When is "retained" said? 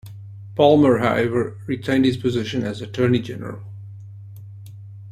1.67-2.05